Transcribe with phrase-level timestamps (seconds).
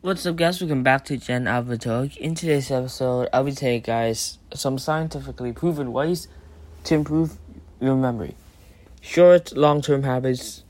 [0.00, 0.60] What's up, guys?
[0.60, 2.16] Welcome back to Gen Alpha Talk.
[2.18, 6.28] In today's episode, I'll be telling you guys some scientifically proven ways
[6.84, 7.36] to improve
[7.80, 8.36] your memory.
[9.00, 10.62] Short, long term habits,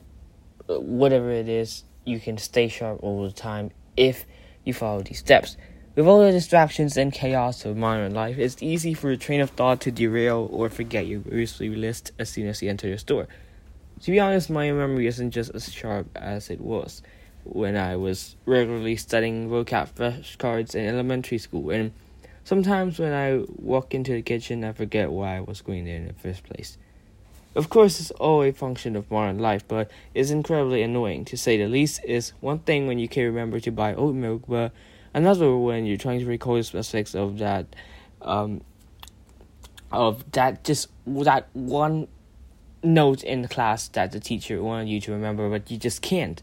[0.66, 4.24] whatever it is, you can stay sharp all the time if
[4.64, 5.58] you follow these steps.
[5.94, 9.50] With all the distractions and chaos of modern life, it's easy for a train of
[9.50, 13.28] thought to derail or forget your grocery list as soon as you enter your store.
[14.04, 17.02] To be honest, my memory isn't just as sharp as it was
[17.48, 21.92] when I was regularly studying vocab flashcards in elementary school, and
[22.44, 26.06] sometimes when I walk into the kitchen, I forget why I was going there in
[26.06, 26.78] the first place.
[27.54, 31.56] Of course, it's all a function of modern life, but it's incredibly annoying to say
[31.56, 32.00] the least.
[32.04, 34.72] Is one thing when you can't remember to buy oat milk, but
[35.14, 37.66] another when you're trying to recall the specifics of that,
[38.22, 38.60] um,
[39.90, 42.06] of that just that one
[42.82, 46.42] note in class that the teacher wanted you to remember, but you just can't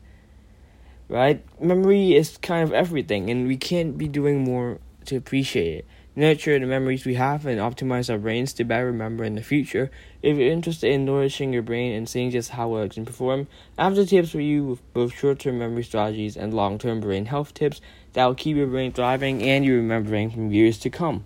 [1.09, 1.43] right?
[1.61, 5.85] Memory is kind of everything, and we can't be doing more to appreciate it.
[6.17, 9.91] Nurture the memories we have and optimize our brains to better remember in the future.
[10.21, 13.47] If you're interested in nourishing your brain and seeing just how well it can perform,
[13.77, 17.01] I have the tips for you with both short term memory strategies and long term
[17.01, 17.81] brain health tips
[18.13, 21.25] that will keep your brain thriving and you remembering from years to come.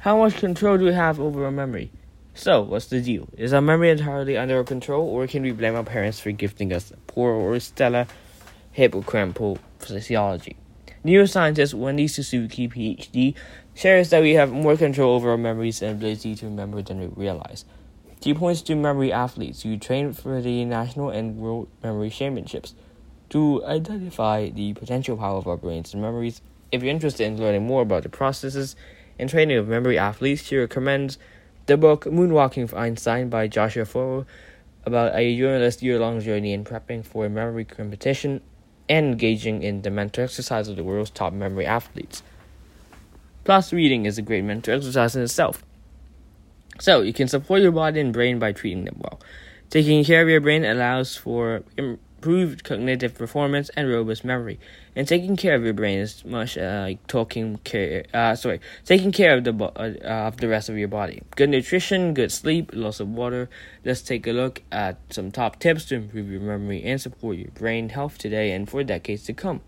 [0.00, 1.92] How much control do we have over our memory?
[2.34, 3.28] So, what's the deal?
[3.36, 6.72] Is our memory entirely under our control, or can we blame our parents for gifting
[6.72, 8.06] us poor or stellar
[8.76, 10.56] hippocampal physiology.
[11.04, 13.34] Neuroscientist Wendy Suzuki, PhD,
[13.74, 17.06] shares that we have more control over our memories and ability to remember than we
[17.06, 17.64] realize.
[18.22, 22.74] She points to memory athletes who train for the national and world memory championships
[23.30, 26.42] to identify the potential power of our brains and memories.
[26.70, 28.76] If you're interested in learning more about the processes
[29.18, 31.16] and training of memory athletes, she recommends
[31.64, 34.26] the book Moonwalking for Einstein by Joshua Foer
[34.84, 38.42] about a journalist's year long journey in prepping for a memory competition
[38.90, 42.22] and engaging in the mental exercise of the world's top memory athletes.
[43.44, 45.64] Plus, reading is a great mental exercise in itself.
[46.80, 49.20] So, you can support your body and brain by treating them well.
[49.70, 51.62] Taking care of your brain allows for
[52.20, 54.60] improved cognitive performance and robust memory.
[54.94, 58.04] And taking care of your brain is much uh, like talking care.
[58.12, 61.22] Uh, sorry, taking care of the bo- uh, of the rest of your body.
[61.34, 63.48] Good nutrition, good sleep, lots of water.
[63.86, 67.52] Let's take a look at some top tips to improve your memory and support your
[67.52, 69.62] brain health today and for decades to come.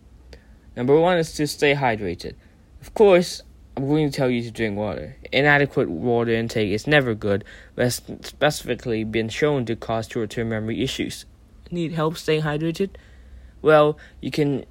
[0.76, 2.34] Number one is to stay hydrated.
[2.82, 3.42] Of course,
[3.78, 5.16] I'm going to tell you to drink water.
[5.32, 10.50] Inadequate water intake is never good, but has specifically been shown to cause short term
[10.50, 11.24] memory issues
[11.72, 12.90] need help staying hydrated?
[13.62, 14.64] Well, you can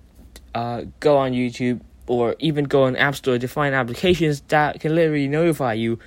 [0.53, 4.95] uh, go on YouTube or even go on App Store to find applications that can
[4.95, 5.99] literally notify you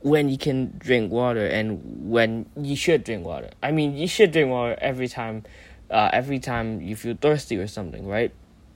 [0.00, 3.50] when you can drink water and when you should drink water.
[3.62, 5.44] I mean, you should drink water every time,
[5.90, 8.32] uh, every time you feel thirsty or something, right?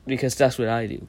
[0.07, 1.07] Because that's what I do.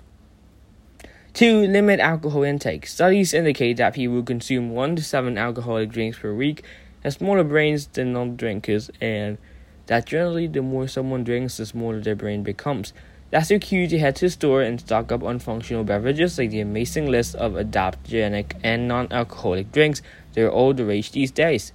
[1.33, 2.85] Two, limit alcohol intake.
[2.85, 6.63] Studies indicate that people who consume one to seven alcoholic drinks per week
[7.03, 9.39] have smaller brains than non-drinkers and
[9.88, 12.94] that generally the more someone drinks, the smaller their brain becomes.
[13.31, 16.51] That's your cue to head to the store and stock up on functional beverages like
[16.51, 20.01] the amazing list of adaptogenic and non alcoholic drinks.
[20.33, 21.73] They're all the rage these days.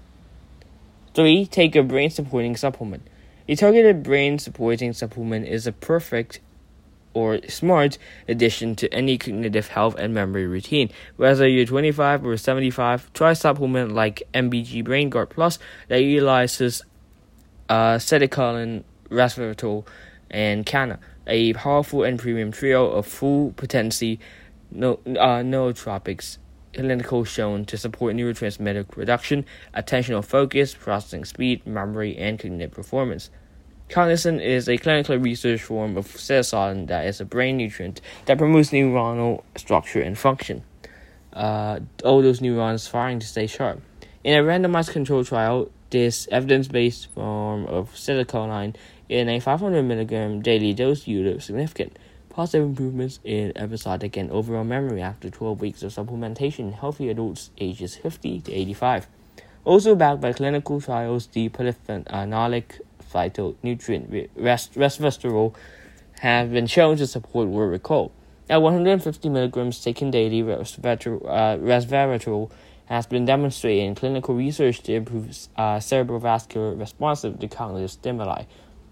[1.14, 1.46] 3.
[1.46, 3.02] Take a brain supporting supplement.
[3.48, 6.38] A targeted brain supporting supplement is a perfect
[7.14, 7.98] or smart
[8.28, 10.90] addition to any cognitive health and memory routine.
[11.16, 15.58] Whether you're 25 or 75, try a supplement like MBG Brain Guard Plus
[15.88, 16.84] that utilizes
[17.68, 19.86] uh, acetylcholine, resveratrol,
[20.30, 24.18] and kanna, a powerful and premium trio of full potency
[24.70, 26.38] no, uh, nootropics
[26.74, 33.30] clinical shown to support neurotransmitter production, attentional focus, processing speed, memory, and cognitive performance.
[33.88, 38.70] Cognizin is a clinically researched form of serotonin that is a brain nutrient that promotes
[38.70, 40.62] neuronal structure and function.
[41.32, 43.80] Uh, all those neurons firing to stay sharp.
[44.24, 48.75] In a randomized control trial, this evidence-based form of acetylcholine
[49.09, 51.99] in a 500 milligram daily dose yielded significant
[52.38, 57.50] positive improvements in episodic and overall memory after 12 weeks of supplementation in healthy adults
[57.58, 59.08] ages 50 to 85.
[59.64, 62.81] Also backed by clinical trials, the polyphenolic
[63.12, 65.55] phytonutrient resveratrol
[66.20, 68.12] have been shown to support word recall.
[68.49, 72.50] At 150 milligrams taken daily, resveratrol, uh, resveratrol
[72.88, 75.26] has been demonstrated in clinical research to improve
[75.56, 78.44] uh, cerebrovascular responsive to cognitive stimuli,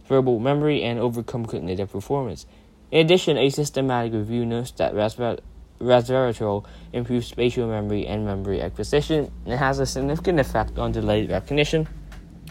[0.06, 2.44] verbal memory, and overcome cognitive performance.
[2.90, 9.58] In addition, a systematic review notes that resveratrol improves spatial memory and memory acquisition and
[9.58, 11.88] has a significant effect on delayed recognition,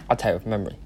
[0.09, 0.77] a type of memory.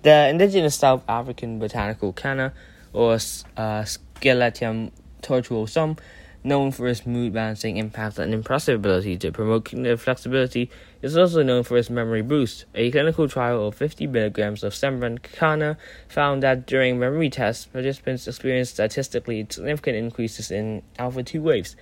[0.00, 2.54] The indigenous South African botanical kanna,
[2.94, 3.84] or uh,
[4.18, 5.98] Sceletium tortuosum,
[6.44, 11.42] known for its mood balancing impact and impressive ability to promote cognitive flexibility, is also
[11.42, 12.64] known for its memory boost.
[12.74, 15.78] A clinical trial of 50 milligrams of Zembrin kanna
[16.08, 21.76] found that during memory tests, participants experienced statistically significant increases in alpha 2 waves,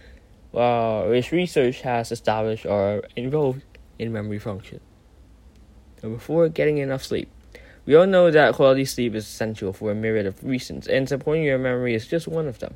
[0.52, 3.62] which research has established are involved
[3.98, 4.80] in memory function.
[6.02, 6.48] Number 4.
[6.48, 7.30] Getting enough sleep.
[7.86, 11.44] We all know that quality sleep is essential for a myriad of reasons, and supporting
[11.44, 12.74] your memory is just one of them.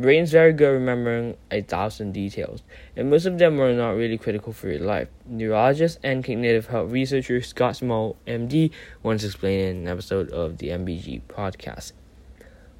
[0.00, 2.62] Your brain's very good remembering a thousand details,
[2.96, 5.08] and most of them are not really critical for your life.
[5.26, 8.70] Neurologist and cognitive health researcher Scott Small, MD,
[9.02, 11.92] once explained in an episode of the MBG podcast.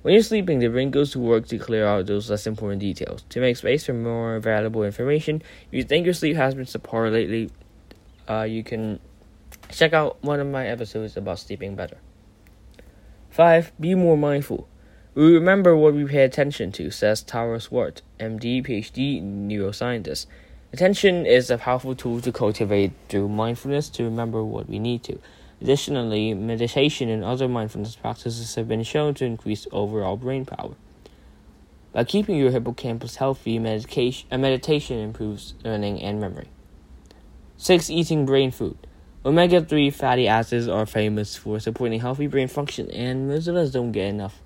[0.00, 3.26] When you're sleeping, the brain goes to work to clear out those less important details.
[3.28, 7.12] To make space for more valuable information, if you think your sleep has been subpar
[7.12, 7.50] lately,
[8.30, 8.98] uh, you can
[9.68, 11.98] check out one of my episodes about sleeping better.
[13.28, 13.72] 5.
[13.78, 14.66] Be more mindful.
[15.20, 20.24] We remember what we pay attention to, says Tara Swart, MD, PhD, neuroscientist.
[20.72, 25.18] Attention is a powerful tool to cultivate through mindfulness to remember what we need to.
[25.60, 30.74] Additionally, meditation and other mindfulness practices have been shown to increase overall brain power.
[31.92, 36.48] By keeping your hippocampus healthy, medication, uh, meditation improves learning and memory.
[37.58, 37.90] 6.
[37.90, 38.78] Eating brain food.
[39.26, 43.70] Omega 3 fatty acids are famous for supporting healthy brain function, and most of us
[43.70, 44.40] don't get enough.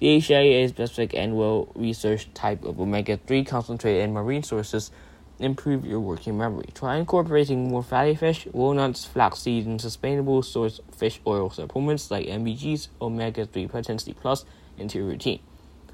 [0.00, 4.90] DHA is specific and well researched type of omega 3 concentrate in marine sources
[5.38, 6.68] improve your working memory.
[6.74, 12.88] Try incorporating more fatty fish, walnuts, flaxseed, and sustainable source fish oil supplements like MBG's
[13.00, 14.44] omega 3 potency plus
[14.78, 15.40] into your routine.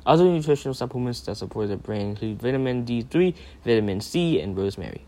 [0.05, 3.35] Other nutritional supplements that support the brain include vitamin D3,
[3.65, 5.05] vitamin C, and rosemary.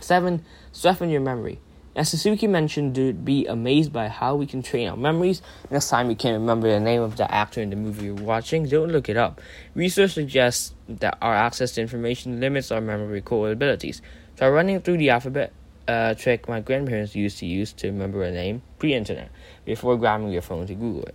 [0.00, 0.44] 7.
[0.72, 1.60] Strengthen your memory.
[1.96, 5.40] As Suzuki mentioned, to be amazed by how we can train our memories.
[5.70, 8.68] Next time you can't remember the name of the actor in the movie you're watching,
[8.68, 9.40] don't look it up.
[9.74, 14.02] Research suggests that our access to information limits our memory recall abilities.
[14.36, 15.54] Try running through the alphabet
[15.88, 19.30] uh, trick my grandparents used to use to remember a name pre-internet
[19.64, 21.14] before grabbing your phone to Google it.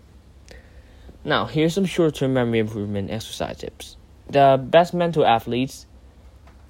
[1.24, 3.98] Now, here's some short-term memory improvement exercise tips.
[4.30, 5.86] The best mental athletes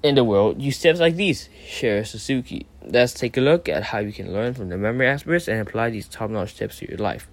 [0.02, 2.66] in the world use tips like these, share Suzuki.
[2.84, 5.90] Let's take a look at how you can learn from the memory experts and apply
[5.90, 7.28] these top notch tips to your life.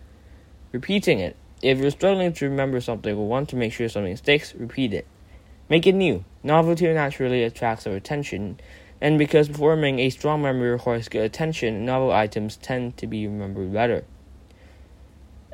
[0.71, 1.35] Repeating it.
[1.61, 5.07] If you're struggling to remember something or want to make sure something sticks, repeat it.
[5.67, 6.23] Make it new.
[6.43, 8.59] Novelty naturally attracts our attention,
[9.01, 13.73] and because forming a strong memory requires good attention, novel items tend to be remembered
[13.73, 14.05] better.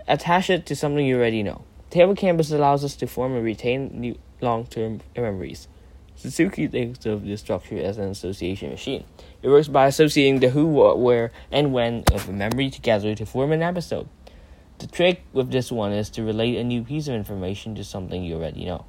[0.08, 1.64] Attach it to something you already know.
[1.90, 5.68] The hippocampus allows us to form and retain long term memories.
[6.16, 9.04] Suzuki thinks of this structure as an association machine.
[9.42, 13.26] It works by associating the who, what, where, and when of a memory together to
[13.26, 14.08] form an episode.
[14.80, 18.24] The trick with this one is to relate a new piece of information to something
[18.24, 18.86] you already know.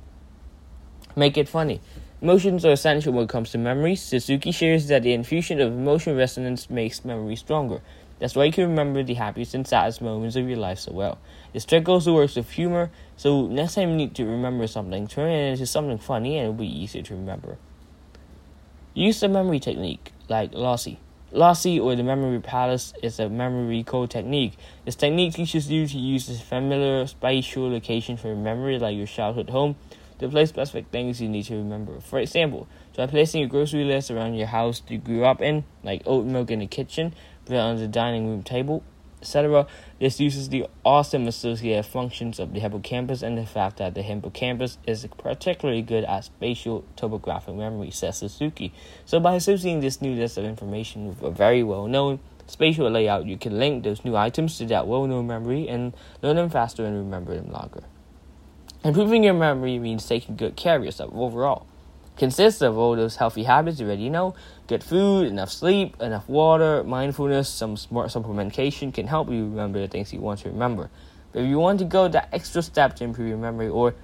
[1.15, 1.81] Make it funny.
[2.21, 3.95] Emotions are essential when it comes to memory.
[3.95, 7.83] Suzuki shares that the infusion of emotion resonance makes memory stronger.
[8.19, 11.19] That's why you can remember the happiest and saddest moments of your life so well.
[11.53, 15.31] This trick also works with humor, so next time you need to remember something, turn
[15.31, 17.59] it into something funny and it'll be easier to remember.
[18.95, 20.99] Use the memory technique, like loci.
[21.33, 24.57] Loci or the memory palace is a memory recall technique.
[24.87, 29.07] This technique teaches you to use a familiar spatial location for your memory, like your
[29.07, 29.77] childhood home,
[30.19, 32.01] to place specific things you need to remember.
[32.01, 36.03] For example, try placing your grocery list around your house you grew up in, like
[36.07, 37.15] oat milk in the kitchen,
[37.51, 38.83] on the dining room table,
[39.21, 39.67] etc.
[40.01, 44.79] This uses the awesome associative functions of the hippocampus and the fact that the hippocampus
[44.87, 48.73] is particularly good at spatial topographic memory, says Suzuki.
[49.05, 53.27] So, by associating this new list of information with a very well known spatial layout,
[53.27, 56.85] you can link those new items to that well known memory and learn them faster
[56.85, 57.85] and remember them longer.
[58.85, 61.67] Improving your memory means taking good care of yourself overall
[62.17, 64.35] consists of all those healthy habits you already know.
[64.67, 69.89] Good food, enough sleep, enough water, mindfulness, some smart supplementation can help you remember the
[69.89, 70.91] things you want to remember.
[71.33, 73.95] But if you want to go that extra step to improve your memory or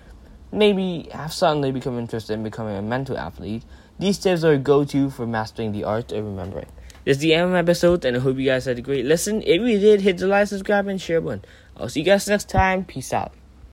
[0.53, 3.65] maybe have suddenly become interested in becoming a mental athlete,
[3.99, 6.67] these tips are a go-to for mastering the art of remembering.
[7.05, 9.05] This is the end of the episode, and I hope you guys had a great
[9.05, 9.43] listen.
[9.43, 11.45] If you did, hit the like, subscribe, and share button.
[11.77, 12.85] I'll see you guys next time.
[12.85, 13.42] Peace out.